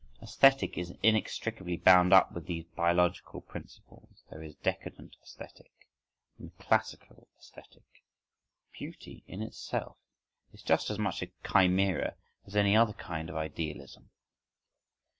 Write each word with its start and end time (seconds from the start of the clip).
Æsthetic 0.19 0.79
is 0.79 0.95
inextricably 1.03 1.77
bound 1.77 2.11
up 2.11 2.31
with 2.31 2.47
these 2.47 2.65
biological 2.75 3.39
principles: 3.39 4.23
there 4.31 4.41
is 4.41 4.55
decadent 4.55 5.15
æsthetic, 5.23 5.69
and 6.39 6.57
classical 6.57 7.27
æsthetic,—"beauty 7.39 9.23
in 9.27 9.43
itself" 9.43 9.97
is 10.53 10.63
just 10.63 10.89
as 10.89 10.97
much 10.97 11.21
a 11.21 11.27
chimera 11.47 12.15
as 12.47 12.55
any 12.55 12.75
other 12.75 12.93
kind 12.93 13.29
of 13.29 13.35
idealism. 13.37 14.09